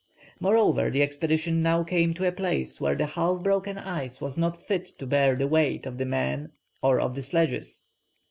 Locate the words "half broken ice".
3.05-4.19